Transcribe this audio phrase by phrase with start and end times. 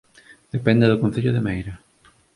[0.55, 1.73] Depende do Concello de Meira